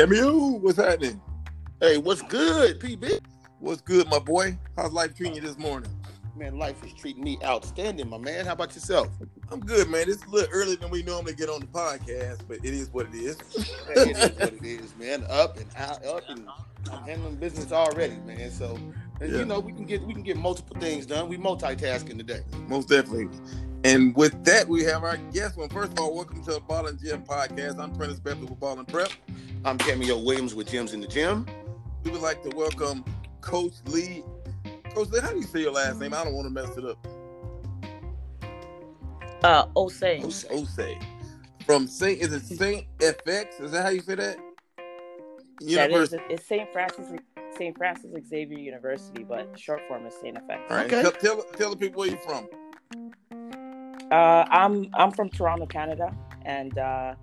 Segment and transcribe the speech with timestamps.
[0.00, 1.20] Cameo, what's happening?
[1.78, 3.20] Hey, what's good, PB?
[3.58, 4.56] What's good, my boy?
[4.74, 5.90] How's life treating you this morning?
[6.34, 8.46] Man, life is treating me outstanding, my man.
[8.46, 9.08] How about yourself?
[9.50, 10.06] I'm good, man.
[10.08, 13.08] It's a little earlier than we normally get on the podcast, but it is what
[13.12, 13.36] it is.
[13.90, 15.26] it is what it is, man.
[15.28, 16.48] Up and out, up and
[16.90, 18.50] I'm handling business already, man.
[18.50, 18.78] So,
[19.20, 19.38] and, Yeah.
[19.40, 21.28] you know, we can get we can get multiple things done.
[21.28, 22.40] We multitasking today.
[22.68, 23.28] Most definitely.
[23.84, 26.86] And with that, we have our guest Well, First of all, welcome to the Ball
[26.86, 27.78] and Gems podcast.
[27.78, 29.10] I'm Prentice Beckler with Ball and Prep.
[29.64, 31.46] I'm Cameo Williams with Gems in the Gym.
[32.04, 33.04] We would like to welcome
[33.40, 34.22] Coach Lee.
[34.94, 36.12] Coach Lee, how do you say your last name?
[36.14, 37.06] I don't want to mess it up.
[39.42, 40.22] Uh, Osei.
[40.24, 40.44] Ose.
[40.50, 41.02] Osei.
[41.64, 43.60] From Saint, is it Saint FX?
[43.62, 44.36] Is that how you say that?
[44.76, 44.82] That
[45.66, 46.22] is, University.
[46.28, 46.70] it's St.
[46.72, 47.10] Francis
[47.60, 47.76] St.
[47.76, 50.34] Francis Xavier University, but short form is St.
[50.34, 50.70] FX.
[50.70, 50.86] All right.
[50.86, 51.02] Okay.
[51.02, 52.48] Tell, tell, tell the people where you're from.
[54.10, 56.10] Uh, I'm I'm from Toronto, Canada,
[56.46, 57.14] and uh,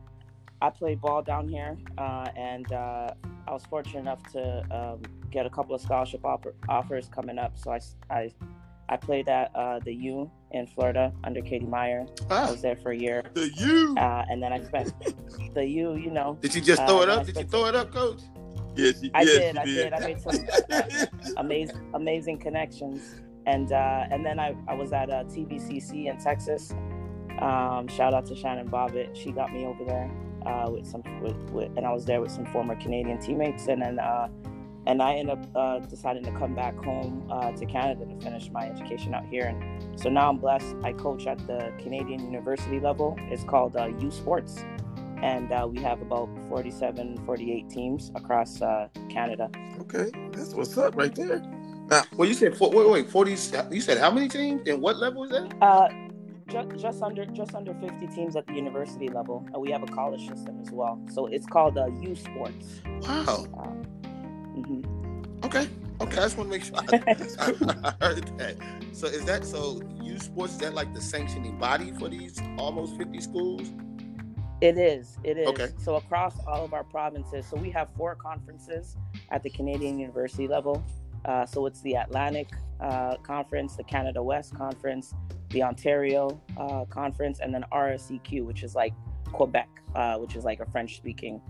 [0.61, 1.75] I play ball down here.
[1.97, 3.09] Uh, and uh,
[3.47, 7.57] I was fortunate enough to um, get a couple of scholarship offer, offers coming up.
[7.57, 7.79] So I,
[8.11, 8.31] I,
[8.89, 12.05] I played at uh, the U in Florida under Katie Meier.
[12.29, 13.95] I Ah, was there for a year, The U.
[13.97, 14.93] uh, and then I spent
[15.55, 15.95] the U.
[15.95, 17.25] You know, did you just throw it uh, up?
[17.25, 18.21] Did you throw it up, Coach?
[18.77, 19.93] Yes, you, I yes, did, you I did.
[19.93, 25.23] I made some amazing amazing connections and uh, and then I, I was at uh,
[25.23, 26.73] TVCC in Texas.
[27.39, 29.15] Um, shout out to Shannon Bobbitt.
[29.15, 30.11] She got me over there
[30.45, 33.81] uh, with some with, with, and I was there with some former Canadian teammates and
[33.81, 34.27] then uh,
[34.85, 38.49] and I ended up uh, deciding to come back home uh, to Canada to finish
[38.51, 40.75] my education out here and so now I'm blessed.
[40.83, 43.15] I coach at the Canadian University level.
[43.29, 44.63] It's called uh, U Sports.
[45.23, 49.49] And uh, we have about 47, 48 teams across uh, Canada.
[49.81, 51.41] Okay, that's what's up right there.
[52.15, 53.31] Well, you said four, wait, wait, forty.
[53.31, 55.53] You said how many teams and what level is that?
[55.61, 55.87] Uh,
[56.49, 59.87] just, just under just under 50 teams at the university level, and we have a
[59.87, 60.99] college system as well.
[61.11, 62.81] So it's called uh, U Sports.
[63.03, 63.47] Wow.
[64.53, 64.81] hmm
[65.43, 65.67] Okay.
[66.01, 66.17] Okay.
[66.17, 68.55] I just want to make sure I, I heard that.
[68.91, 69.81] So is that so?
[70.01, 73.71] U Sports is that like the sanctioning body for these almost fifty schools?
[74.59, 75.17] It is.
[75.23, 75.47] It is.
[75.49, 75.69] Okay.
[75.77, 78.95] So across all of our provinces, so we have four conferences
[79.29, 80.83] at the Canadian University level.
[81.25, 85.13] Uh, so it's the Atlantic uh, Conference, the Canada West Conference,
[85.49, 88.93] the Ontario uh, Conference, and then RSEQ, which is like
[89.31, 91.41] Quebec, uh, which is like a French-speaking,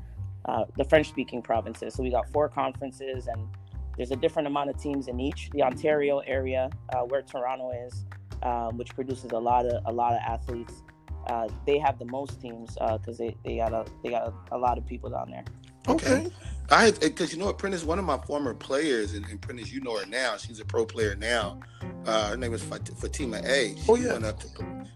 [0.46, 1.94] uh, the French-speaking provinces.
[1.94, 3.48] So we got four conferences, and
[3.96, 5.50] there's a different amount of teams in each.
[5.52, 8.06] The Ontario area, uh, where Toronto is,
[8.44, 10.84] um, which produces a lot of a lot of athletes
[11.30, 14.58] uh, they have the most teams because they, they got a they got a, a
[14.58, 15.46] lot of people down there.
[15.88, 16.30] Okay.
[16.70, 19.80] I because you know what, Prentice, one of my former players, and, and Prentice, you
[19.80, 20.36] know her now.
[20.36, 21.60] She's a pro player now.
[22.06, 23.74] Uh, her name is Fat- Fatima A.
[23.78, 24.14] She Oh, yeah.
[24.14, 24.50] went up to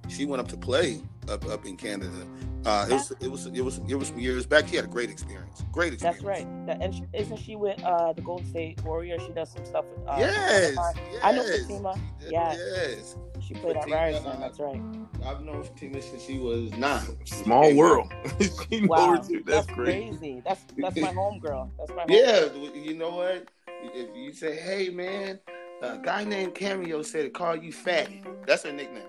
[0.09, 2.27] she went up to play up up in Canada.
[2.65, 4.67] Uh, it was it was it was it was some years back.
[4.67, 5.63] She had a great experience.
[5.71, 6.21] Great experience.
[6.21, 6.65] That's right.
[6.67, 9.21] That, and sh isn't she with uh, the Golden State Warriors?
[9.25, 9.85] She does some stuff.
[9.95, 10.93] With, uh, Yes, yes.
[11.13, 11.21] yes.
[11.23, 11.93] I know Fatima.
[11.95, 12.53] She did, Yeah.
[12.57, 13.15] Yes.
[13.53, 14.27] She played at Fatima, Ryerson.
[14.27, 14.81] uh, That's right.
[15.25, 17.05] I've known Fatima since she was nine.
[17.25, 18.11] Small world.
[18.69, 19.43] she Wow, knows too.
[19.45, 20.09] That's, great.
[20.09, 20.41] crazy.
[20.45, 21.69] That's that's my homegirl.
[21.77, 23.49] That's my home Yeah, you know what?
[23.67, 25.39] If you say, "Hey, man,"
[25.81, 28.23] a guy named Cameo said to call you fatty.
[28.45, 29.03] That's her nickname.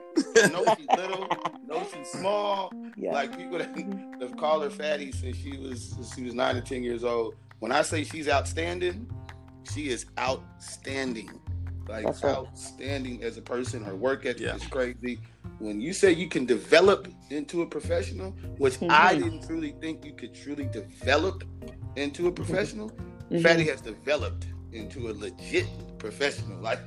[0.50, 1.28] No, she's little.
[1.66, 2.72] No, she's small.
[2.96, 3.12] Yeah.
[3.12, 3.68] Like people that
[4.20, 7.34] have called her fatty since she was since she was nine or ten years old.
[7.60, 9.08] When I say she's outstanding,
[9.72, 11.30] she is outstanding.
[11.88, 12.36] Like That's right.
[12.36, 13.82] outstanding as a person.
[13.82, 14.56] Her work ethic Yeah.
[14.56, 15.20] is crazy.
[15.58, 19.22] When you say you can develop into a professional, which I Mhm.
[19.24, 21.44] didn't truly think you could truly develop
[21.96, 22.90] into a professional,
[23.30, 23.42] Mhm.
[23.42, 25.66] Fatty has developed into a legit
[25.98, 26.58] professional.
[26.62, 26.80] Like,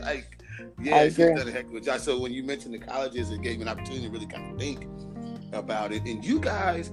[0.00, 0.38] like
[0.80, 2.00] yeah, I she's done a heck of a job.
[2.00, 4.58] So when you mentioned the colleges, it gave me an opportunity to really kind of
[4.58, 4.86] think
[5.52, 6.02] about it.
[6.04, 6.92] And you guys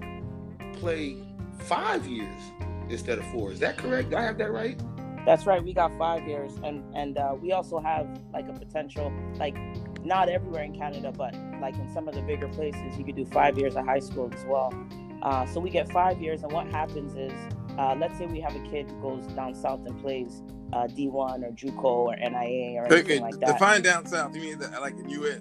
[0.73, 1.17] play
[1.59, 2.41] five years
[2.89, 3.51] instead of four.
[3.51, 4.09] Is that correct?
[4.09, 4.79] Do I have that right?
[5.25, 5.63] That's right.
[5.63, 9.55] We got five years, and and uh, we also have like a potential, like
[10.03, 13.25] not everywhere in Canada, but like in some of the bigger places, you could do
[13.25, 14.73] five years of high school as well.
[15.21, 17.31] Uh, so we get five years, and what happens is,
[17.77, 20.41] uh, let's say we have a kid who goes down south and plays
[20.73, 23.53] uh, D1 or JUCO or NIA or Okay, anything like that.
[23.53, 24.35] define down south.
[24.35, 25.39] You mean the, like in U.S.?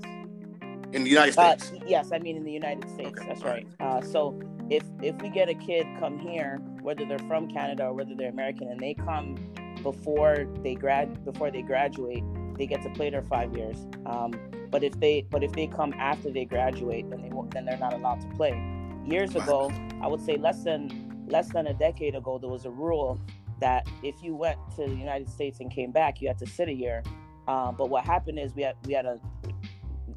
[0.92, 1.72] In the United Uh, States.
[1.86, 3.16] yes, I mean in the United States.
[3.18, 3.66] Okay, That's right.
[3.80, 4.38] Uh, so
[4.68, 8.28] if if we get a kid come here, whether they're from Canada or whether they're
[8.30, 9.36] American, and they come
[9.82, 12.24] before they grad before they graduate,
[12.56, 13.86] they get to play their five years.
[14.06, 14.32] Um,
[14.70, 17.78] but if they but if they come after they graduate, then they won't, then they're
[17.78, 18.60] not allowed to play.
[19.04, 19.72] Years ago,
[20.02, 23.20] I would say less than less than a decade ago, there was a rule
[23.60, 26.68] that if you went to the United States and came back, you had to sit
[26.68, 27.02] a year.
[27.46, 29.18] Uh, but what happened is we had we had a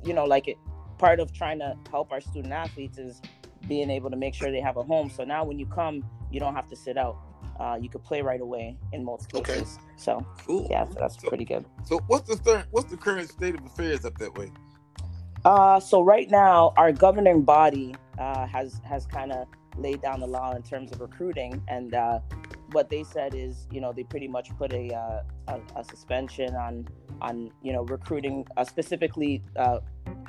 [0.03, 0.57] you know like it
[0.97, 3.21] part of trying to help our student athletes is
[3.67, 5.09] being able to make sure they have a home.
[5.09, 7.17] So now when you come, you don't have to sit out.
[7.59, 9.49] Uh, you could play right away in most cases.
[9.49, 9.63] Okay.
[9.97, 10.67] So cool.
[10.69, 11.65] Yeah, that's so, pretty good.
[11.85, 14.51] So what's the third, what's the current state of affairs up that way?
[15.45, 19.47] Uh, so right now, our governing body uh, has has kind of
[19.77, 22.19] laid down the law in terms of recruiting, and uh,
[22.71, 26.55] what they said is, you know, they pretty much put a uh, a, a, suspension
[26.55, 26.87] on
[27.21, 29.79] on you know recruiting, uh, specifically uh,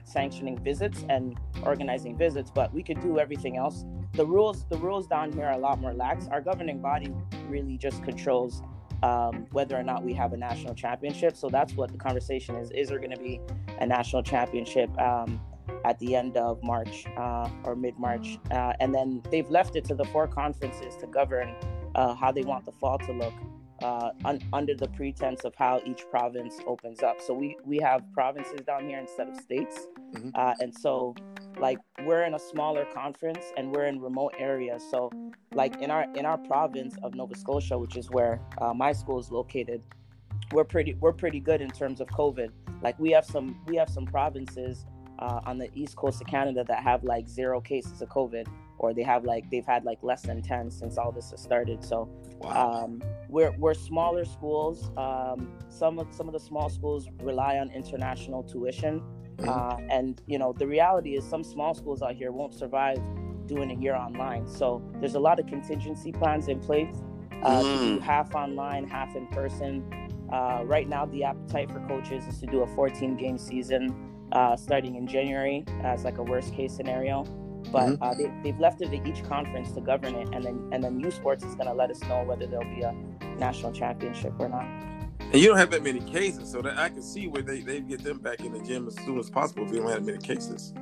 [0.04, 3.84] sanctioning visits and organizing visits, but we could do everything else.
[4.14, 6.28] The rules the rules down here are a lot more lax.
[6.28, 7.12] Our governing body
[7.48, 8.62] really just controls
[9.02, 11.36] um, whether or not we have a national championship.
[11.36, 12.70] So that's what the conversation is.
[12.70, 13.40] Is there going to be
[13.80, 15.40] a national championship um,
[15.84, 18.38] at the end of March uh, or mid March?
[18.50, 21.54] Uh, and then they've left it to the four conferences to govern
[21.94, 23.34] uh, how they want the fall to look.
[23.82, 28.00] Uh, un- under the pretense of how each province opens up, so we we have
[28.12, 30.30] provinces down here instead of states, mm-hmm.
[30.34, 31.12] Uh, and so
[31.58, 35.10] like we're in a smaller conference and we're in remote areas so
[35.52, 39.18] like in our in our province of nova scotia which is where uh, my school
[39.18, 39.82] is located
[40.52, 42.50] we're pretty we're pretty good in terms of covid
[42.82, 44.86] like we have some we have some provinces
[45.20, 48.46] uh, on the east coast of canada that have like zero cases of covid
[48.78, 51.84] or they have like they've had like less than 10 since all this has started
[51.84, 52.08] so
[52.40, 52.84] wow.
[52.84, 57.70] um, we're, we're smaller schools um, some of some of the small schools rely on
[57.70, 59.02] international tuition.
[59.46, 62.98] Uh, and you know, the reality is some small schools out here won't survive
[63.46, 64.48] doing a year online.
[64.48, 66.96] So there's a lot of contingency plans in place
[67.42, 67.62] uh, mm.
[67.62, 68.02] to do mm.
[68.02, 69.84] half online, half in person.
[70.32, 73.94] Uh, right now, the appetite for coaches is to do a 14 game season
[74.32, 77.24] uh, starting in January as like a worst case scenario.
[77.72, 78.02] But mm-hmm.
[78.02, 81.00] Uh, they, they've left it to each conference to govern it, and then and then
[81.00, 82.92] U Sports is going to let us know whether there'll be a
[83.38, 84.66] national championship or not.
[85.32, 87.80] And you don't have that many cases, so that I can see where they, they
[87.80, 90.18] get them back in the gym as soon as possible if you don't have many
[90.18, 90.72] cases.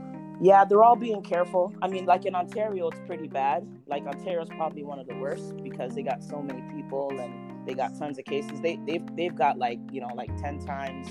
[0.40, 1.72] Yeah, they're all being careful.
[1.82, 3.66] I mean, like in Ontario, it's pretty bad.
[3.86, 7.74] Like Ontario's probably one of the worst because they got so many people and they
[7.74, 8.60] got tons of cases.
[8.60, 11.08] They they've they've got like you know like ten times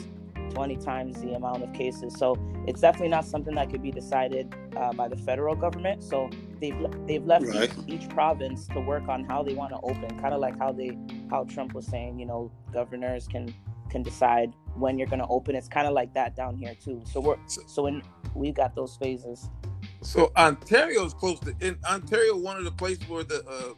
[0.51, 2.15] 20 times the amount of cases.
[2.17, 2.37] So
[2.67, 6.03] it's definitely not something that could be decided uh, by the federal government.
[6.03, 6.75] So they've
[7.07, 7.71] they've left right.
[7.87, 10.71] each, each, province to work on how they want to open, kind of like how
[10.71, 10.97] they
[11.29, 13.53] how Trump was saying, you know, governors can
[13.89, 15.55] can decide when you're going to open.
[15.55, 17.01] It's kind of like that down here too.
[17.05, 18.01] So we're so in
[18.35, 19.49] we got those phases.
[20.01, 23.73] So Ontario is close to in Ontario, one of the places where the uh,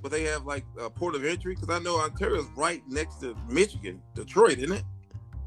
[0.00, 3.16] where they have like a port of entry because I know Ontario is right next
[3.20, 4.84] to Michigan, Detroit, isn't it?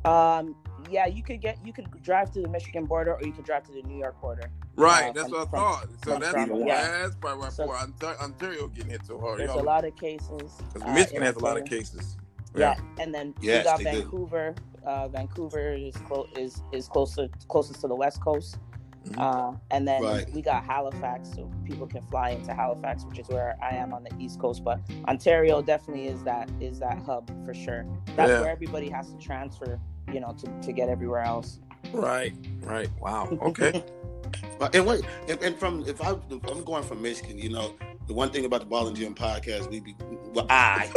[0.06, 0.56] Um,
[0.90, 3.64] yeah, you could get you could drive to the Michigan border or you could drive
[3.66, 4.50] to the New York border.
[4.76, 5.88] Right, uh, that's from, what I thought.
[6.04, 7.02] So that's, from, yeah.
[7.02, 9.40] that's probably so, Ontario getting hit so hard.
[9.40, 10.62] There's Y'all, a lot of cases.
[10.74, 12.18] Because uh, Michigan has a lot of cases.
[12.56, 13.04] Yeah, yeah.
[13.04, 14.56] and then yes, we got Vancouver.
[14.86, 18.58] Uh, Vancouver is close is is closer closest to the west coast.
[19.08, 19.20] Mm-hmm.
[19.20, 20.32] Uh, and then right.
[20.32, 24.04] we got Halifax, so people can fly into Halifax, which is where I am on
[24.04, 24.64] the East Coast.
[24.64, 27.86] But Ontario definitely is that is that hub for sure.
[28.16, 28.42] That's yeah.
[28.42, 29.80] where everybody has to transfer
[30.14, 31.60] you know, to, to get everywhere else.
[31.94, 32.90] Right, right.
[33.00, 33.30] Wow.
[33.42, 33.84] Okay.
[34.74, 37.74] and wait, and, and, from if I if I'm going from Michigan, you know,
[38.12, 39.96] the one thing about the Ball and Gems podcast, we be
[40.34, 40.90] well, I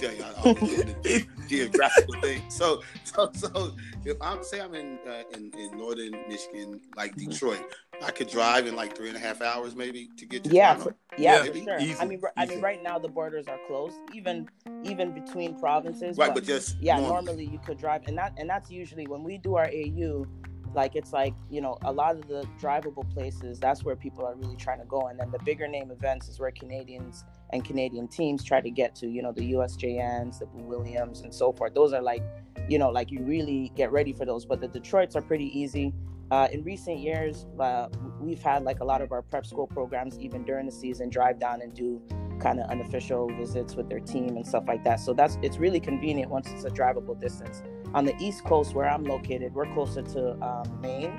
[0.00, 2.42] tell you all the geographical thing.
[2.48, 3.72] So, so, so
[4.04, 7.30] if I'm say I'm in uh, in, in northern Michigan, like mm-hmm.
[7.30, 7.64] Detroit,
[8.02, 10.74] I could drive in like three and a half hours maybe to get to yeah,
[10.74, 11.78] for, yeah, yeah, for sure.
[11.78, 12.32] Easy, I mean, easy.
[12.36, 14.48] I mean, right now the borders are closed, even
[14.82, 16.18] even between provinces.
[16.18, 17.26] Right, but, but just yeah, normally.
[17.26, 20.26] normally you could drive, and that and that's usually when we do our AU
[20.74, 24.34] like it's like you know a lot of the drivable places that's where people are
[24.36, 25.08] really trying to go.
[25.08, 28.94] And then the bigger name events is where canadians and canadian teams try to get
[28.96, 31.74] to you know the usjns the williams and so forth.
[31.74, 32.22] Those are like
[32.68, 34.44] you know like you really get ready for those.
[34.44, 35.92] But the detroits are pretty easy.
[36.30, 37.88] Uh, in recent years uh,
[38.20, 41.40] we've had like a lot of our prep school programs even during the season drive
[41.40, 42.00] down and do
[42.40, 45.00] kind of unofficial visits with their team and stuff like that.
[45.00, 47.62] So that's it's really convenient once it's a drivable distance
[47.94, 51.12] on the East Coast where I'm located, we're closer to um, Maine,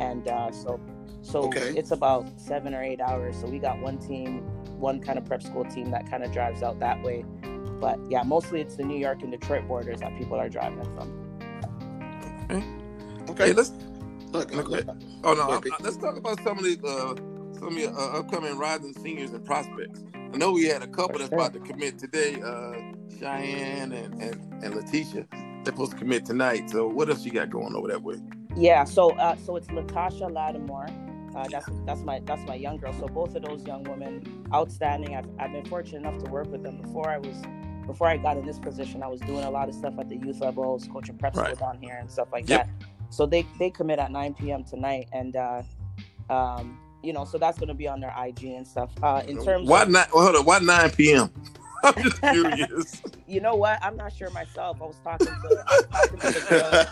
[0.00, 0.80] and uh, so
[1.22, 1.74] so okay.
[1.76, 3.36] it's about seven or eight hours.
[3.40, 4.42] So we got one team,
[4.78, 7.24] one kind of prep school team that kind of drives out that way.
[7.80, 11.22] But yeah, mostly it's the New York and Detroit borders that people are driving from.
[12.44, 12.64] Okay.
[13.32, 13.46] Okay.
[13.48, 13.72] Hey, let's
[14.30, 14.54] look.
[14.54, 14.86] look
[15.24, 15.70] oh no, okay.
[15.80, 19.44] let's talk about some of the uh, some of your uh, upcoming rising seniors and
[19.44, 20.04] prospects.
[20.14, 22.40] I know we had a couple that's about to commit today.
[22.40, 22.72] Uh,
[23.18, 25.26] Cheyenne and, and, and Letitia
[25.66, 26.70] supposed to commit tonight.
[26.70, 28.16] So what else you got going over that way?
[28.56, 30.88] Yeah, so uh, so it's Latasha Lattimore.
[31.36, 32.94] Uh, that's that's my that's my young girl.
[32.94, 35.14] So both of those young women, outstanding.
[35.14, 37.36] I've, I've been fortunate enough to work with them before I was
[37.86, 39.02] before I got in this position.
[39.02, 41.54] I was doing a lot of stuff at the youth levels, coaching prep right.
[41.54, 42.66] school down here and stuff like yep.
[42.66, 42.88] that.
[43.10, 44.64] So they they commit at 9 p.m.
[44.64, 45.62] tonight, and uh,
[46.30, 48.90] um, you know, so that's going to be on their IG and stuff.
[49.02, 50.08] Uh, in terms, why of, not?
[50.14, 51.30] Well, hold on, why nine p.m.
[51.86, 53.02] I'm just curious.
[53.26, 53.78] you know what?
[53.82, 54.78] I'm not sure myself.
[54.80, 56.46] I was talking to, was talking to the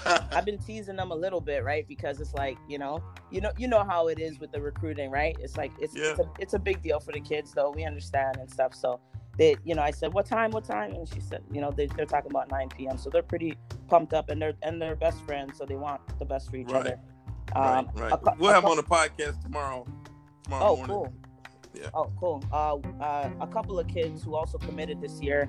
[0.07, 0.21] girls.
[0.33, 1.87] I've been teasing them a little bit, right?
[1.89, 5.11] Because it's like, you know, you know, you know how it is with the recruiting,
[5.11, 5.37] right?
[5.41, 6.11] It's like it's Yeah.
[6.11, 7.71] it's, a, it's a big deal for the kids, though.
[7.71, 8.75] We understand and stuff.
[8.75, 9.01] So
[9.37, 10.51] they, you know, I said, "What time?
[10.53, 12.97] What time?" And she said, "You know, they, they're talking about 9 p.m.
[12.99, 13.57] So they're pretty
[13.89, 16.69] pumped up, and they're and they're best friends, so they want the best for each
[16.69, 16.77] Right.
[16.87, 17.01] other.
[17.57, 18.13] right, Um, right.
[18.13, 19.85] a we'll a have cou- on the podcast tomorrow.
[20.45, 20.87] Tomorrow Oh, morning.
[20.97, 21.13] cool.
[21.75, 21.89] Yeah.
[21.95, 22.43] Oh, cool.
[22.53, 25.49] Uh, uh, a couple of kids who also committed this year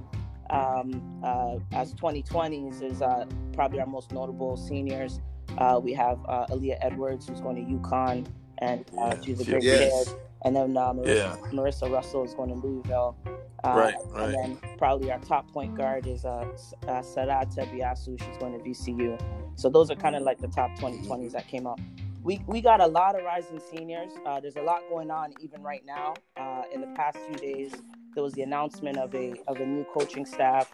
[0.50, 5.20] um, uh, as 2020s is uh, probably our most notable seniors.
[5.58, 8.26] Uh, we have uh, Aaliyah Edwards, who's going to UConn,
[8.60, 10.06] and uh, she's a great Yes.
[10.10, 10.16] kid.
[10.44, 11.36] And then uh, Marissa, Yeah.
[11.52, 13.16] Merissah Russell is going to Louisville.
[13.64, 14.24] Uh, Right, right.
[14.26, 16.46] And then probably our top point guard is uh,
[16.88, 18.20] uh, Sarah Te-Biasu.
[18.24, 19.20] She's going to VCU.
[19.56, 21.80] So those are kind of like the top 2020s that came out.
[22.26, 24.12] We, we got a lot of rising seniors.
[24.26, 26.16] Uh, there's a lot going on even right now.
[26.36, 27.72] Uh, in the past few days,
[28.16, 30.74] there was the announcement of a of a new coaching staff,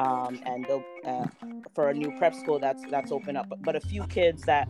[0.00, 0.66] um, and
[1.06, 1.24] uh,
[1.72, 3.48] for a new prep school that's that's open up.
[3.48, 4.68] But, but a few kids that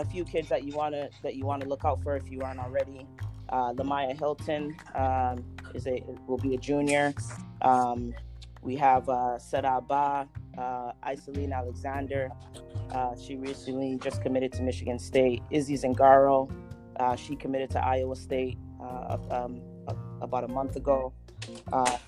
[0.00, 2.58] a few kids that you wanna that you wanna look out for if you aren't
[2.58, 3.06] already.
[3.48, 5.44] Uh, Lamaya Hilton um,
[5.74, 7.14] is a will be a junior.
[7.62, 8.14] Um,
[8.62, 12.30] we have uh, Sada Ba, uh, Iseline Alexander.
[12.90, 15.42] Uh, she recently just committed to Michigan State.
[15.50, 16.50] Izzy Zingaro,
[16.98, 21.12] uh, she committed to Iowa State uh, um, a- about a month ago.
[21.72, 21.98] Uh,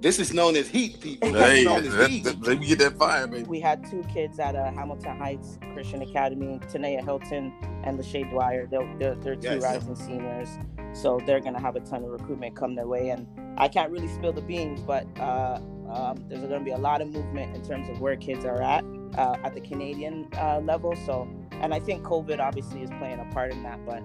[0.00, 1.32] this is known as heat, people.
[1.34, 2.22] Hey, is that, heat.
[2.24, 3.42] that, let me get that fire, baby.
[3.48, 7.52] we had two kids at uh, Hamilton Heights Christian Academy, Tanea Hilton
[7.84, 8.66] and Lachey Dwyer.
[8.70, 9.62] They're, they're, they're two Yes.
[9.62, 10.48] rising seniors.
[11.00, 13.10] So they're going to have a ton of recruitment come their way.
[13.10, 13.26] And
[13.56, 17.00] I can't really spill the beans, but uh, um, there's going to be a lot
[17.00, 18.84] of movement in terms of where kids are at
[19.16, 20.94] uh, at the Canadian uh, level.
[21.06, 24.02] So, and I think COVID obviously is playing a part in that, but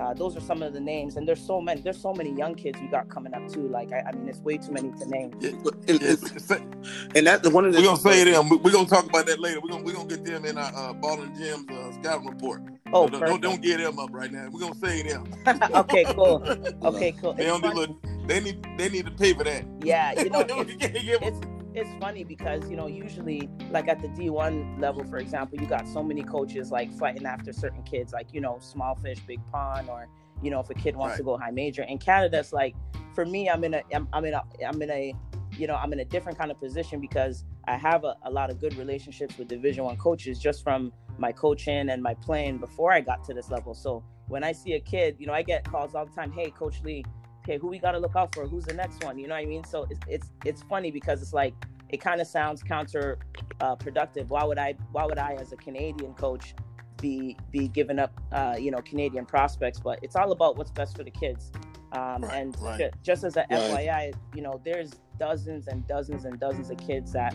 [0.00, 1.16] uh, those are some of the names.
[1.16, 3.68] And there's so many, there's so many young kids we got coming up too.
[3.68, 5.32] Like, I, I mean, it's way too many to name.
[5.40, 8.48] And, yeah, that's one of the We're gonna say them.
[8.50, 9.60] We're gonna talk about that later.
[9.60, 12.62] We're gonna we're gonna get them in our uh, ball and Gems uh, scouting report.
[12.94, 14.48] Oh, So don't, don't get them up right now.
[14.52, 15.26] We're gonna say them.
[15.74, 16.42] okay, cool.
[16.84, 17.32] Okay, cool.
[17.34, 19.64] They It's don't they need they need to pay for that.
[19.82, 24.00] Yeah, you know, it's, can't give them- it's funny because you know usually like at
[24.00, 28.12] the D1 level, for example, you got so many coaches like fighting after certain kids,
[28.12, 30.06] like you know small fish, big pond, or
[30.40, 31.82] you know if a kid wants to go high major.
[31.82, 32.76] In Canada, it's like
[33.12, 35.14] for me, I'm in a I'm, I'm in a I'm in a
[35.58, 38.50] you know I'm in a different kind of position because I have a, a lot
[38.50, 42.92] of good relationships with Division One coaches just from my coaching and my playing before
[42.92, 43.74] I got to this level.
[43.74, 46.32] So when I see a kid, you know, I get calls all the time.
[46.32, 47.04] Hey, Coach Lee,
[47.44, 48.46] okay, who we got to look out for?
[48.46, 49.18] Who's the next one?
[49.18, 49.64] You know what I mean?
[49.64, 51.54] So it's it's, it's funny because it's like
[51.90, 53.18] it kind of sounds counter
[53.60, 54.30] uh, productive.
[54.30, 54.74] Why would I?
[54.92, 56.54] Why would I, as a Canadian coach,
[57.00, 59.78] be be giving up, uh, you know, Canadian prospects?
[59.78, 61.52] But it's all about what's best for the kids.
[61.92, 62.78] Um, Right, and right.
[62.80, 63.86] ju- just as a Right.
[63.88, 64.90] FYI, you know, there's
[65.20, 67.32] dozens and dozens and dozens of kids that,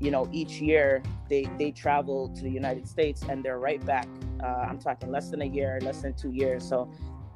[0.00, 4.08] you know, each year they they travel to the United States and they're right back.
[4.42, 6.66] Uh, I'm talking less than a year, less than two years.
[6.66, 6.90] So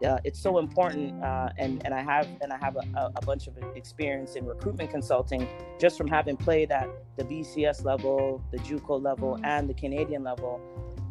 [0.05, 3.47] uh, it's so important, uh, and and I have and I have a, a, bunch
[3.47, 5.47] of experience in recruitment consulting
[5.79, 10.61] just from having played at the BCS level, the JUCO level, and the Canadian level.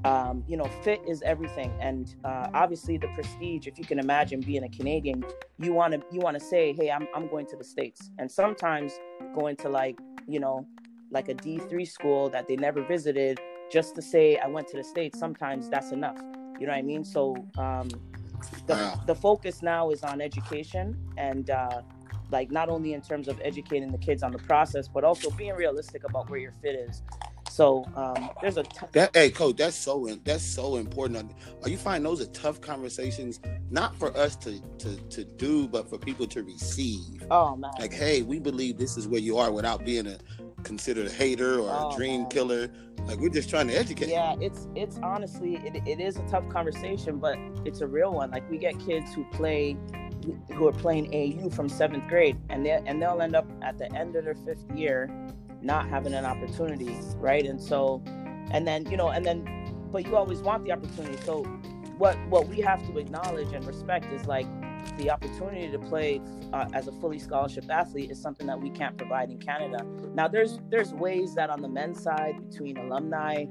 [0.04, 3.68] Um, you know, fit is everything, and uh, obviously the prestige.
[3.68, 5.24] If you can imagine being a Canadian,
[5.60, 8.30] you want to you want to say, hey, I'm I'm going to the states, and
[8.30, 9.00] sometimes
[9.36, 10.66] going to like you know
[11.12, 13.40] like a D3 school that they never visited
[13.72, 15.20] just to say I went to the states.
[15.20, 16.18] Sometimes that's enough.
[16.60, 17.04] You know what I mean?
[17.04, 17.90] So um,
[18.68, 19.00] the, Wow.
[19.06, 21.82] the focus now is on education and uh,
[22.32, 25.54] like not only in terms of educating the kids on the process, but also being
[25.56, 27.04] realistic about where your fit is.
[27.52, 31.34] So um, there's a t- That hey, coach, that's so that's so important.
[31.64, 35.90] Are you find those are tough conversations, not for us to to to do, but
[35.90, 37.24] for people to receive?
[37.30, 40.18] oh man, Like, hey, we believe this is where you are without being a
[40.64, 42.30] considered a hater or Oh, a dream man.
[42.30, 42.70] killer.
[43.08, 44.08] Like, we're just trying to educate.
[44.10, 48.32] yeah, it's it's honestly it, it is a tough conversation, but it's a real one.
[48.32, 49.76] Like we get kids who play
[50.54, 53.92] who are playing AU from seventh grade, and they and they'll end up at the
[53.94, 55.10] end of their fifth year
[55.62, 57.46] not having an opportunity, right?
[57.46, 58.02] And so,
[58.52, 59.46] and then you know, and then,
[59.92, 61.18] but you always want the opportunity.
[61.24, 61.44] So,
[61.98, 64.48] what what we have to acknowledge and respect is like
[64.98, 66.22] the opportunity to play
[66.54, 69.86] uh, as a fully scholarship athlete is something that we can't provide in Canada.
[70.14, 73.46] Now, there's there's ways that on the men's side between alumni,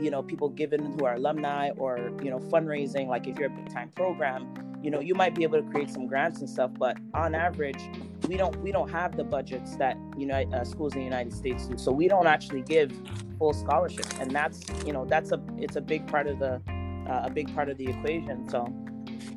[0.00, 3.56] you know, people given who are alumni or you know fundraising, like if you're a
[3.56, 6.70] big time program, you know, you might be able to create some grants and stuff.
[6.78, 7.82] But on average,
[8.28, 11.32] we don't we don't have the budgets that you know uh, schools in the United
[11.32, 11.78] States do.
[11.78, 12.92] So we don't actually give
[13.38, 16.60] full scholarships, and that's you know that's a it's a big part of the
[17.08, 18.48] uh, a big part of the equation.
[18.48, 18.66] So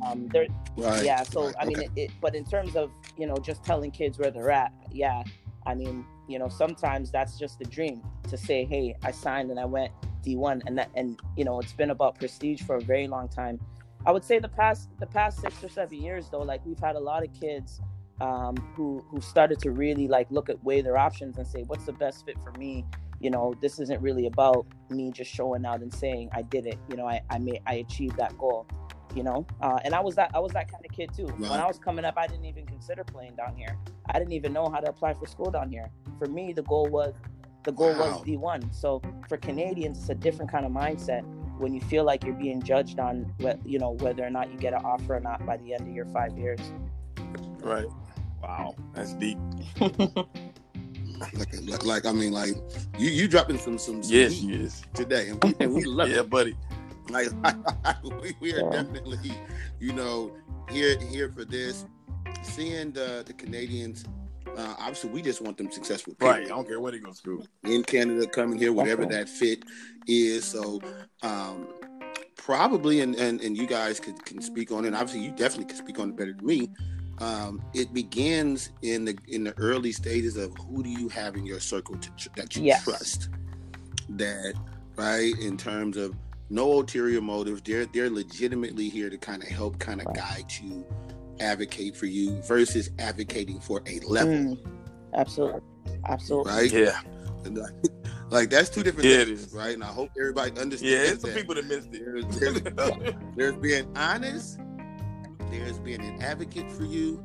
[0.05, 1.03] Um, there, right.
[1.03, 1.23] yeah.
[1.23, 1.55] So right.
[1.59, 1.89] I mean, okay.
[1.95, 5.23] it, it, but in terms of you know just telling kids where they're at, yeah.
[5.65, 9.59] I mean, you know, sometimes that's just a dream to say, hey, I signed and
[9.59, 9.91] I went
[10.25, 13.59] D1, and that, and you know, it's been about prestige for a very long time.
[14.05, 16.95] I would say the past the past six or seven years though, like we've had
[16.95, 17.81] a lot of kids
[18.21, 21.85] um, who who started to really like look at weigh their options and say, what's
[21.85, 22.85] the best fit for me?
[23.19, 26.77] You know, this isn't really about me just showing out and saying I did it.
[26.89, 28.67] You know, I I made I achieved that goal.
[29.15, 31.25] You know, uh, and I was that I was that kind of kid too.
[31.25, 31.51] Right.
[31.51, 33.75] When I was coming up, I didn't even consider playing down here.
[34.09, 35.89] I didn't even know how to apply for school down here.
[36.19, 37.13] For me, the goal was
[37.63, 38.19] the goal wow.
[38.19, 38.75] was D1.
[38.75, 41.23] So for Canadians, it's a different kind of mindset
[41.59, 44.57] when you feel like you're being judged on what you know whether or not you
[44.57, 46.59] get an offer or not by the end of your five years
[47.61, 47.87] right
[48.47, 49.37] wow that's deep
[51.33, 52.55] like, like, like I mean, like
[52.97, 56.19] you you dropping some some, some yes, yes today, and we, and we love yeah,
[56.19, 56.29] it.
[56.29, 56.55] buddy.
[57.09, 57.29] Like
[58.21, 58.83] we, we are yeah.
[58.83, 59.33] definitely,
[59.79, 60.35] you know,
[60.69, 61.85] here here for this.
[62.43, 64.05] Seeing the the Canadians
[64.57, 66.13] uh, obviously, we just want them successful.
[66.13, 66.29] People.
[66.29, 66.45] Right.
[66.45, 67.43] I don't care what they goes through.
[67.63, 69.15] In Canada, coming here, whatever okay.
[69.15, 69.63] that fit
[70.07, 70.45] is.
[70.45, 70.81] So,
[71.21, 71.67] um,
[72.35, 74.87] probably, and, and and you guys could can speak on it.
[74.87, 76.71] And obviously, you definitely can speak on it better than me.
[77.19, 81.45] Um, it begins in the in the early stages of who do you have in
[81.45, 82.83] your circle to, that you yes.
[82.83, 83.29] trust.
[84.09, 84.53] That
[84.95, 86.15] right in terms of
[86.49, 87.61] no ulterior motives.
[87.63, 90.85] They're they're legitimately here to kind of help, kind of guide you
[91.39, 94.33] advocate for you versus advocating for a level.
[94.33, 94.57] Mm,
[95.13, 95.61] absolutely.
[96.05, 96.51] Absolutely.
[96.51, 96.71] Right?
[96.71, 96.99] Yeah.
[98.29, 99.73] Like that's two different yeah, things, right?
[99.73, 100.83] And I hope everybody understands.
[100.83, 102.03] Yeah, it's the people that missed it.
[102.03, 104.59] There's, there's, there's being honest,
[105.51, 107.23] there's being an advocate for you,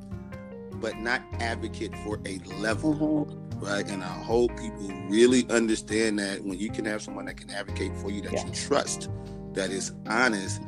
[0.75, 2.95] but not advocate for a level.
[2.95, 3.65] Mm-hmm.
[3.65, 3.89] Right.
[3.89, 7.97] And I hope people really understand that when you can have someone that can advocate
[7.97, 8.45] for you that yeah.
[8.45, 9.09] you trust,
[9.53, 10.61] that is honest,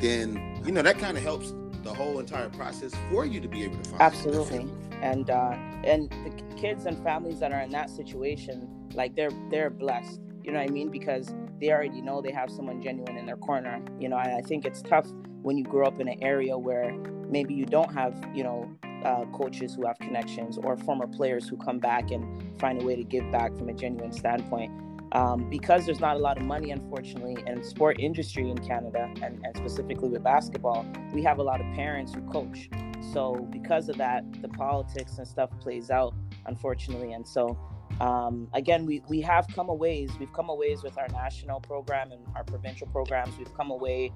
[0.00, 3.64] then you know that kind of helps the whole entire process for you to be
[3.64, 4.68] able to find absolutely
[5.00, 9.70] and uh and the kids and families that are in that situation like they're they're
[9.70, 13.26] blessed you know what i mean because they already know they have someone genuine in
[13.26, 15.06] their corner you know and i think it's tough
[15.42, 16.92] when you grow up in an area where
[17.28, 18.70] maybe you don't have you know
[19.04, 22.94] uh, coaches who have connections or former players who come back and find a way
[22.94, 24.70] to give back from a genuine standpoint
[25.12, 29.44] um, because there's not a lot of money, unfortunately, in sport industry in Canada, and,
[29.44, 32.70] and specifically with basketball, we have a lot of parents who coach.
[33.12, 36.14] So because of that, the politics and stuff plays out,
[36.46, 37.12] unfortunately.
[37.12, 37.58] And so,
[38.00, 40.10] um, again, we, we have come a ways.
[40.18, 43.36] We've come a ways with our national program and our provincial programs.
[43.36, 44.12] We've come away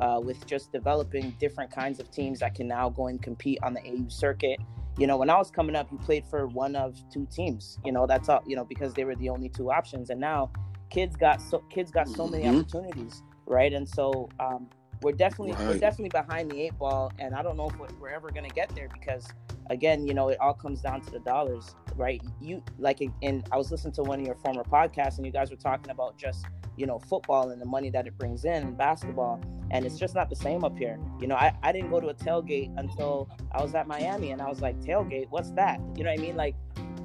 [0.00, 3.74] uh, with just developing different kinds of teams that can now go and compete on
[3.74, 4.58] the AU circuit
[4.98, 7.78] you know, when I was coming up, you played for one of two teams.
[7.84, 8.42] You know, that's all.
[8.46, 10.10] You know, because they were the only two options.
[10.10, 10.50] And now,
[10.90, 12.58] kids got so kids got so many mm-hmm.
[12.58, 13.72] opportunities, right?
[13.72, 14.68] And so um,
[15.02, 15.68] we're definitely right.
[15.68, 18.74] we're definitely behind the eight ball, and I don't know if we're ever gonna get
[18.74, 19.26] there because,
[19.70, 22.22] again, you know, it all comes down to the dollars, right?
[22.40, 25.50] You like, and I was listening to one of your former podcasts, and you guys
[25.50, 26.46] were talking about just
[26.78, 30.14] you know football and the money that it brings in and basketball and it's just
[30.14, 33.28] not the same up here you know I, I didn't go to a tailgate until
[33.50, 36.22] i was at miami and i was like tailgate what's that you know what i
[36.22, 36.54] mean like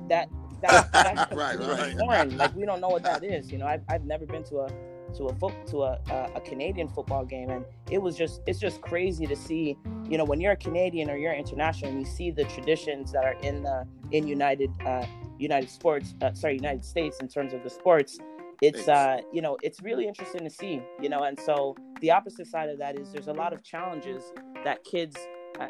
[0.09, 0.29] that
[0.61, 1.97] that that's right, right.
[1.97, 4.59] foreign like we don't know what that is you know I've, I've never been to
[4.59, 4.69] a
[5.13, 7.49] to a foot to a, a, a canadian football game.
[7.49, 9.77] And it was just it's just crazy to see
[10.09, 13.23] you know when you're a canadian or you're international and you see the traditions that
[13.23, 15.05] are in the in united uh
[15.39, 18.19] united sports uh, sorry united states in terms of the sports
[18.61, 22.47] it's uh you know it's really interesting to see you know and so the opposite
[22.47, 24.23] side of that is there's a lot of challenges
[24.63, 25.17] that kids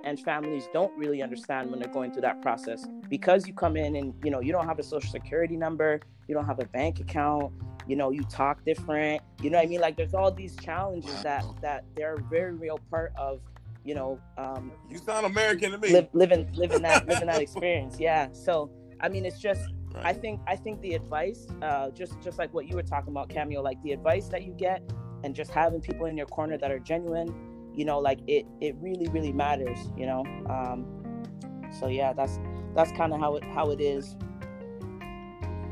[0.04, 2.86] and families don't really understand when they're going through that process.
[3.10, 6.36] Because you come in and you know you don't have a social security number you
[6.36, 7.52] don't have a bank account
[7.88, 9.82] you know you talk different you know what i mean?
[9.82, 13.42] Like there's all these challenges that that they're a very real part of
[13.84, 15.92] you know um you sound american to me.
[15.92, 18.30] live, living living that living that experience yeah.
[18.32, 19.62] So i mean it's just
[19.94, 20.08] Right.
[20.08, 23.30] I think I think the advice, uh, just just like what you were talking about,
[23.30, 24.82] Cameo, like the advice that you get,
[25.24, 27.28] and just having people in your corner that are genuine,
[27.74, 30.24] you know, like it it really really matters, you know.
[30.50, 30.86] Um,
[31.80, 32.40] so yeah, that's
[32.76, 34.16] that's kind of how it how it is.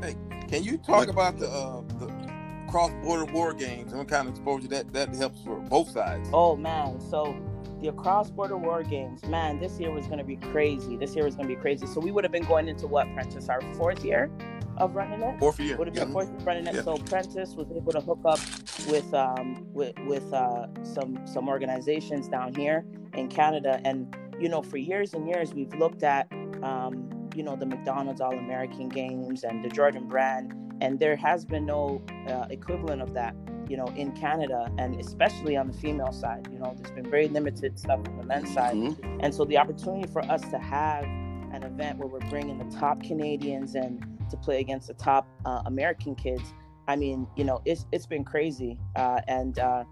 [0.00, 0.16] Hey,
[0.48, 2.32] can you talk about the uh, the
[2.68, 6.28] cross border war games and what kind of exposure that that helps for both sides?
[6.32, 7.36] Oh man, so
[7.82, 10.96] the cross border war games, man, this year was going to be crazy.
[10.96, 11.86] This year was going to be crazy.
[11.86, 14.30] So we would have been going into what, Prentice, our fourth year
[14.78, 15.38] of running it?
[15.38, 15.76] Fourth year.
[15.76, 16.12] Would have been yeah.
[16.12, 16.76] fourth year running it.
[16.76, 16.82] Yeah.
[16.82, 18.38] So Prentice was able to hook up
[18.86, 24.62] with um with with uh some some organizations down here in Canada, and you know
[24.62, 26.30] for years and years we've looked at
[26.62, 31.44] um you know the McDonald's All American Games and the Jordan Brand, and there has
[31.44, 33.34] been no uh, equivalent of that
[33.68, 36.46] you know, in Canada, and especially on the female side.
[36.52, 39.20] You know, there's been very limited stuff on the men's side, mm-hmm.
[39.20, 43.02] and so the opportunity for us to have an event where we're bringing the top
[43.02, 46.52] Canadians and to play against the top uh, American kids.
[46.88, 49.84] I mean, you know, it's it's been crazy, uh, and uh,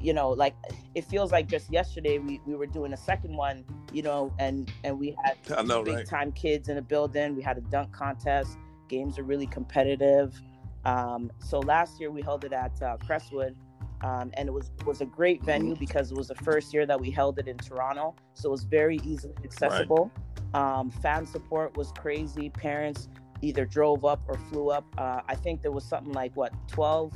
[0.00, 0.54] you know, like
[0.94, 4.72] it feels like just yesterday we, we were doing a second one, you know, and
[4.84, 6.06] and we had know, big right?
[6.06, 7.34] time kids in the building.
[7.34, 8.56] We had a dunk contest.
[8.88, 10.40] Games are really competitive.
[10.84, 13.56] Um, so last year we held it at uh, Crestwood,
[14.02, 15.80] um, and it was was a great venue mm-hmm.
[15.80, 18.14] because it was the first year that we held it in Toronto.
[18.34, 20.10] So it was very easily accessible.
[20.54, 20.78] Right.
[20.78, 22.48] Um, fan support was crazy.
[22.48, 23.08] Parents
[23.42, 24.84] either drove up or flew up.
[24.98, 27.12] Uh, I think there was something like what 12,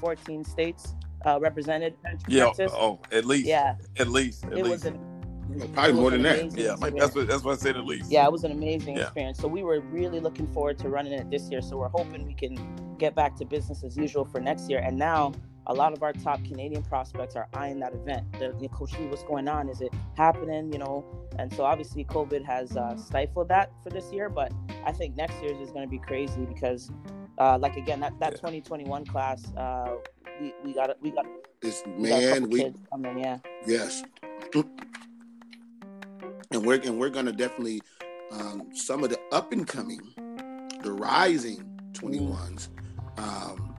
[0.00, 0.94] 14 states
[1.26, 1.94] uh, represented.
[2.28, 2.46] Yeah.
[2.46, 2.72] Texas.
[2.74, 3.46] Oh, at least.
[3.46, 3.76] Yeah.
[3.98, 4.44] At least.
[4.44, 4.70] At it least.
[4.70, 6.56] was an, probably more than that.
[6.56, 8.10] Yeah, like that's what that's what I said at least.
[8.10, 9.04] Yeah, it was an amazing yeah.
[9.04, 9.38] experience.
[9.38, 11.62] So we were really looking forward to running it this year.
[11.62, 14.80] So we're hoping we can get back to business as usual for next year.
[14.80, 15.32] And now
[15.70, 18.26] a lot of our top Canadian prospects are eyeing that event.
[18.40, 19.68] They're, you know, Coach Lee, what's going on?
[19.68, 20.72] Is it happening?
[20.72, 21.04] You know,
[21.38, 24.52] and so obviously COVID has uh, stifled that for this year, but
[24.84, 26.90] I think next year's is going to be crazy because,
[27.38, 28.50] uh, like again, that, that yeah.
[28.50, 29.94] 2021 class, uh,
[30.40, 31.24] we we got we got.
[31.62, 33.38] This man, we kids coming, yeah.
[33.64, 34.02] Yes,
[36.50, 37.80] and we're and we're gonna definitely
[38.32, 40.00] um, some of the up and coming,
[40.82, 42.68] the rising 21s.
[43.18, 43.69] Um,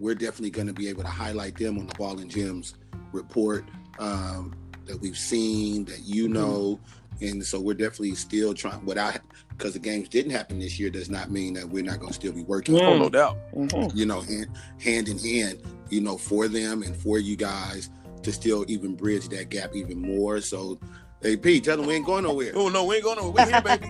[0.00, 2.74] we're definitely going to be able to highlight them on the Ball and Gems
[3.12, 3.64] report
[3.98, 4.54] um,
[4.86, 6.32] that we've seen, that you mm-hmm.
[6.32, 6.80] know.
[7.20, 9.18] And so we're definitely still trying, without,
[9.50, 12.14] because the games didn't happen this year, does not mean that we're not going to
[12.14, 12.80] still be working.
[12.80, 13.36] Oh, no doubt.
[13.54, 13.94] Mm-hmm.
[13.96, 14.48] You know, hand,
[14.82, 15.60] hand in hand,
[15.90, 17.90] you know, for them and for you guys
[18.22, 20.40] to still even bridge that gap even more.
[20.40, 20.78] So
[21.22, 22.52] Hey Pete, tell them we ain't going nowhere.
[22.54, 23.44] Oh no, we ain't going nowhere.
[23.44, 23.86] We here, baby.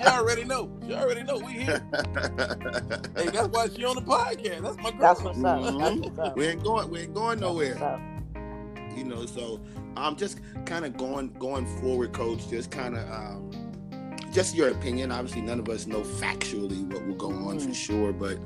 [0.00, 0.68] you already know.
[0.84, 1.80] You already know we here.
[3.16, 4.62] hey, that's why she on the podcast.
[4.62, 5.00] That's my girl.
[5.00, 5.60] That's what's up.
[5.60, 5.78] Mm-hmm.
[5.78, 6.36] That's what's up.
[6.36, 6.90] We ain't going.
[6.90, 7.76] We ain't going nowhere.
[8.96, 9.60] You know, so
[9.96, 12.50] I'm just kind of going going forward, Coach.
[12.50, 13.50] Just kind of um,
[14.32, 15.12] just your opinion.
[15.12, 17.68] Obviously, none of us know factually what will go on mm.
[17.68, 18.38] for sure, but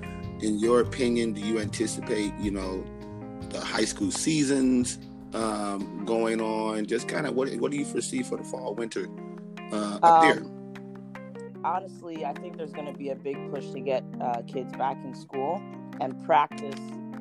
[0.42, 2.84] in your opinion, do you anticipate, you know,
[3.48, 4.98] the high school seasons?
[5.36, 6.86] Um, going on?
[6.86, 9.08] Just kind of what what do you foresee for the fall winter
[9.72, 11.64] uh, up um, there?
[11.64, 14.96] Honestly, I think there's going to be a big push to get uh, kids back
[15.04, 15.60] in school
[16.00, 16.78] and practice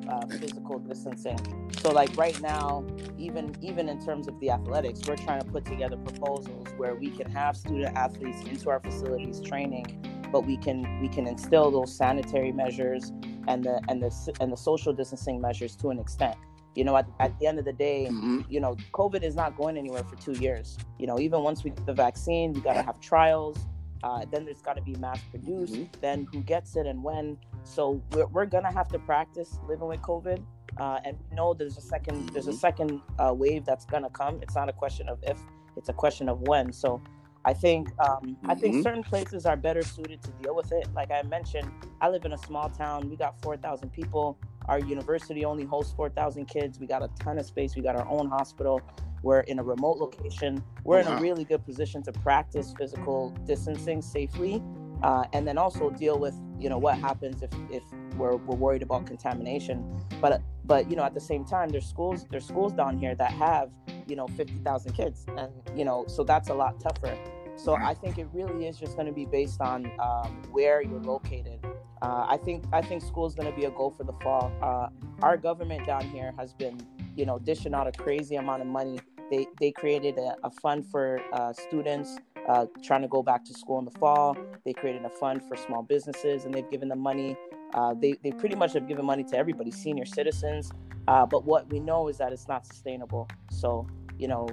[0.10, 1.40] uh, physical distancing.
[1.80, 2.86] So, like right now,
[3.18, 7.10] even even in terms of the athletics, we're trying to put together proposals where we
[7.10, 9.86] can have student athletes into our facilities training,
[10.32, 13.12] but we can we can instill those sanitary measures
[13.48, 16.38] and the and the and the social distancing measures to an extent
[16.76, 18.42] you know at, at the end of the day mm-hmm.
[18.50, 21.72] you know covid is not going anywhere for two years you know even once we
[21.72, 23.58] get the vaccine we got to have trials
[24.04, 26.02] uh, then there's got to be mass produced mm-hmm.
[26.02, 30.02] then who gets it and when so we're, we're gonna have to practice living with
[30.02, 30.44] covid
[30.78, 32.28] uh, and we know there's a 2nd mm-hmm.
[32.28, 32.60] there's a mm-hmm.
[32.60, 35.40] second uh, wave that's gonna come it's not a question of if
[35.78, 37.02] it's a question of when so
[37.46, 38.82] I think um, I think mm-hmm.
[38.82, 40.88] certain places are better suited to deal with it.
[40.96, 43.08] Like I mentioned, I live in a small town.
[43.08, 44.40] We got four thousand people.
[44.68, 46.80] Our university only hosts 4,000 kids.
[46.80, 47.76] We got a ton of space.
[47.76, 48.82] We got our own hospital.
[49.24, 50.64] We're in a remote location.
[50.84, 54.62] We're in a really good position to practice physical distancing safely,
[55.02, 57.84] uh, and then also deal with you know what happens if if
[58.18, 60.00] we're, we're worried about contamination.
[60.22, 63.32] But but you know at the same time, there's schools there's schools down here that
[63.32, 63.72] have
[64.08, 67.18] you know 50,000 kids, and you know so that's a lot tougher.
[67.56, 71.02] So I think it really is just going to be based on um, where you're
[71.02, 71.60] located
[72.06, 74.52] uh, I think I think school is going to be a goal for the fall.
[74.62, 74.90] Uh,
[75.24, 76.80] our government down here has been,
[77.16, 79.00] you know, dishing out a crazy amount of money.
[79.32, 83.54] They they created a, a fund for uh, students uh, trying to go back to
[83.56, 84.38] school in the fall.
[84.66, 87.36] They created a fund for small businesses, and they've given them money.
[87.74, 90.72] Uh, they they pretty much have given money to everybody, senior citizens.
[91.08, 93.28] Uh, but what we know is that it's not sustainable.
[93.50, 93.88] So
[94.20, 94.48] you know,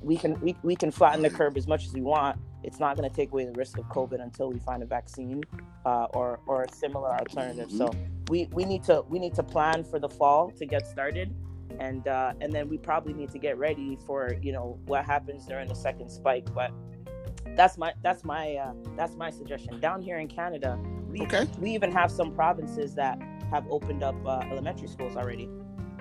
[0.00, 2.96] we can we, we can flatten the curve as much as we want it's not
[2.96, 5.42] going to take away the risk of COVID until we find a vaccine
[5.84, 7.70] uh, or or a similar alternative.
[7.70, 7.90] So
[8.28, 11.34] we, we need to we need to plan for the fall to get started,
[11.78, 15.46] and uh, and then we probably need to get ready for you know what happens
[15.46, 16.52] during the second spike.
[16.54, 16.72] But
[17.54, 19.78] that's my that's my uh, that's my suggestion.
[19.78, 21.46] Down here in Canada, we okay.
[21.58, 25.50] we even have some provinces that have opened up uh, elementary schools already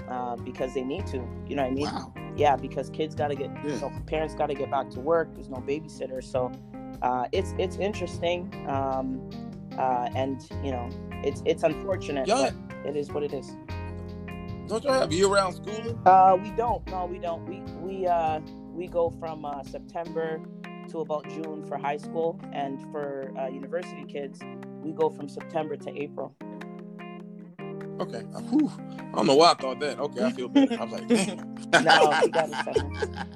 [0.08, 1.18] uh, because they need to.
[1.48, 1.86] You know what I mean?
[1.86, 3.74] Wow yeah, because kids got to get, yeah.
[3.74, 5.34] you know, parents got to get back to work.
[5.36, 6.52] There's no babysitter, so
[7.02, 9.30] uh, it's it's interesting, um,
[9.78, 10.90] uh, and you know,
[11.24, 12.52] it's it's unfortunate, y'all,
[12.86, 13.56] it is what it is.
[14.68, 16.00] Don't y'all have year-round schooling?
[16.06, 16.86] Uh, we don't.
[16.88, 17.46] No, we don't.
[17.46, 18.40] We we uh
[18.72, 20.42] we go from uh, September
[20.90, 24.40] to about June for high school, and for uh, university kids,
[24.82, 26.36] we go from September to April.
[28.04, 28.22] Okay.
[28.50, 28.72] Whew.
[29.00, 30.00] I don't know why I thought that.
[30.00, 30.80] Okay, I feel better.
[30.80, 31.56] I was like, damn.
[31.84, 33.28] no, he got a.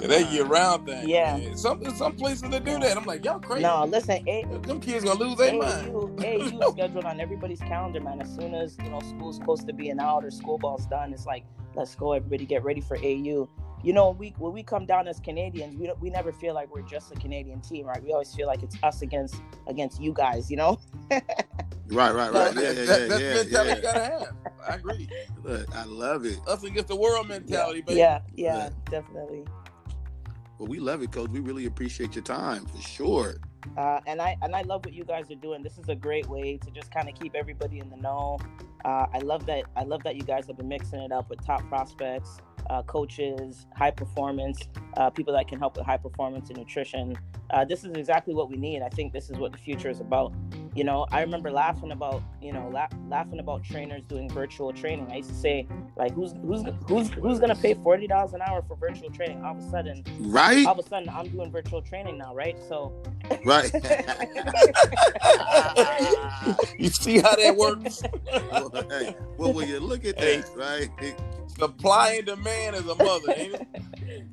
[0.00, 1.08] Yeah, that year round thing.
[1.08, 1.36] Yeah.
[1.36, 1.56] man.
[1.56, 2.96] Some some places that do that.
[2.96, 3.62] I'm like, y'all crazy.
[3.62, 5.92] No, listen, A- Them kids gonna lose their mind.
[5.92, 8.20] AAU is scheduled on everybody's calendar, man.
[8.20, 11.12] As soon as you know school's close to be being out or school ball's done,
[11.12, 11.44] it's like,
[11.74, 13.48] let's go, everybody, get ready for AU.
[13.82, 16.54] You know, when we when we come down as Canadians, we don't, we never feel
[16.54, 18.02] like we're just a Canadian team, right?
[18.02, 20.78] We always feel like it's us against against you guys, you know.
[21.88, 22.54] Right, right, right.
[22.54, 23.76] Yeah, yeah, That- yeah, that's yeah, mentality yeah.
[23.76, 24.36] you gotta have.
[24.68, 25.08] I agree.
[25.42, 26.38] Look, I love it.
[26.46, 27.98] Us against the world mentality, baby.
[27.98, 28.70] yeah, yeah, Yeah.
[28.90, 29.44] definitely.
[30.58, 31.30] Well, we love it, Coach.
[31.30, 33.34] We really appreciate your time for sure.
[33.76, 35.62] Uh, and I and I love what you guys are doing.
[35.62, 38.38] This is a great way to just kind of keep everybody in the know.
[38.84, 39.64] Uh, I love that.
[39.76, 42.38] I love that you guys have been mixing it up with top prospects,
[42.70, 44.60] uh, coaches, high performance,
[44.96, 47.16] uh, people that can help with high performance and nutrition.
[47.50, 48.80] Uh, this is exactly what we need.
[48.82, 50.32] I think this is what the future is about.
[50.74, 55.06] You know, I remember laughing about you know la- laughing about trainers doing virtual training.
[55.12, 58.60] I used to say like, who's who's who's who's gonna pay forty dollars an hour
[58.66, 59.44] for virtual training?
[59.44, 62.56] All of a sudden, Right, all of a sudden, I'm doing virtual training now, right?
[62.68, 62.92] So.
[63.44, 63.70] right.
[66.78, 68.02] You see how that works?
[68.50, 70.90] well, hey, well, when you look at that, right?
[71.56, 73.66] Supply and demand is a mother, ain't it?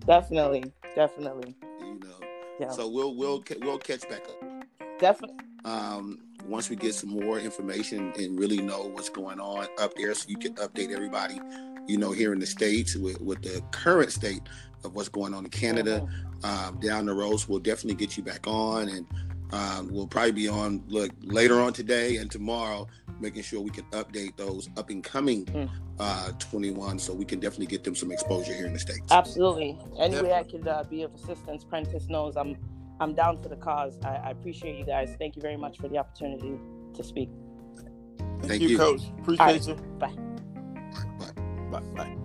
[0.06, 0.64] definitely,
[0.96, 2.28] definitely, You know.
[2.60, 4.66] yeah, So we'll we'll we'll catch back up.
[5.00, 5.38] definitely.
[5.66, 10.14] um, once we get some more information and really know what's going on up there,
[10.14, 11.40] so you can update everybody,
[11.88, 14.42] you know, here in the states with, with the current state
[14.84, 16.08] of what's going on in Canada.
[16.44, 19.06] Um, down the road, so we'll definitely get you back on, and
[19.52, 22.88] um, we'll probably be on look later on today and tomorrow,
[23.20, 25.70] making sure we can update those up and coming Mm.
[26.00, 29.12] uh, 21, so we can definitely get them some exposure here in the states.
[29.12, 29.78] Absolutely.
[30.00, 32.58] Any way I could uh, be of assistance, Prentice knows I'm
[33.02, 33.98] I'm down for the cause.
[34.06, 35.16] I, I appreciate you guys.
[35.18, 36.60] Thank you very much for the opportunity
[36.94, 37.30] to speak.
[38.40, 38.78] Thank, Thank you, you.
[38.78, 39.02] coach.
[39.20, 39.68] Appreciate All right.
[39.68, 39.76] you.
[40.00, 40.14] Bye.
[41.20, 41.32] Bye.
[41.72, 41.80] Bye.
[41.96, 42.16] Bye.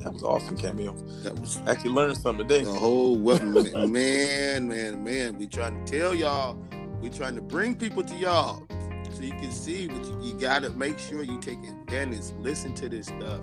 [0.00, 0.92] That was awesome, cameo.
[1.22, 2.64] That was Actually learned something today.
[2.64, 5.38] the whole what man, man, man.
[5.38, 6.58] We trying to tell y'all,
[7.00, 8.66] we trying to bring people to y'all
[9.14, 12.90] so you can see what you, you gotta make sure you take advantage, listen to
[12.90, 13.40] this stuff,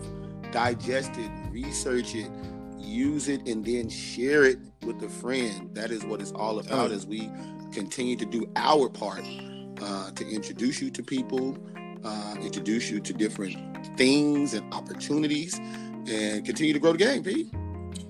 [0.51, 2.29] digest it, research it,
[2.83, 5.69] use it, and then share it with a friend.
[5.73, 6.93] That is what it's all about Oh.
[6.93, 7.29] as we
[7.71, 9.23] continue to do our part
[9.81, 11.57] uh, to introduce you to people,
[12.03, 13.57] uh, introduce you to different
[13.97, 15.59] things and opportunities,
[16.09, 17.47] and continue to grow the game, Pete.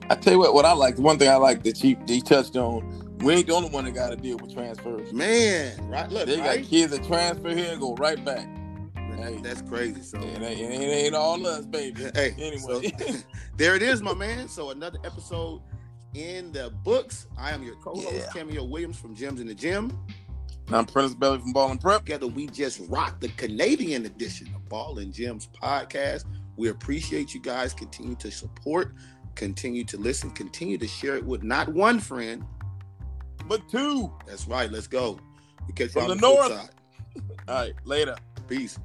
[0.09, 2.21] I tell you what, what I like, the one thing I like that he, he
[2.21, 5.13] touched on, we ain't the only one that got to deal with transfers.
[5.13, 6.09] Man, right?
[6.09, 8.47] Look, They got kids that transfer here and go right back.
[9.21, 9.39] Hey.
[9.41, 10.01] That's crazy.
[10.01, 12.05] So, It ain't, it ain't all us, baby.
[12.15, 12.91] hey, Anyway.
[12.97, 13.13] so,
[13.57, 14.47] there it is, my man.
[14.47, 15.61] So another episode
[16.13, 17.27] in the books.
[17.37, 18.29] I am your co-host, Yeah.
[18.33, 19.97] Cameo Williams from Gems in the Gym.
[20.71, 21.99] I'm Prentice Belly from Ball and Prep.
[22.05, 26.23] Together, we just rock the Canadian edition of Ball and Gems podcast.
[26.55, 27.73] We appreciate you guys.
[27.73, 28.93] Continue to support,
[29.35, 32.43] continue to listen, continue to share it with not one friend.
[33.47, 34.13] But two.
[34.27, 34.71] That's right.
[34.71, 35.19] Let's go.
[35.67, 36.51] We catch From you on the the north.
[36.53, 36.69] side.
[37.49, 38.15] All right, later.
[38.47, 38.77] Peace.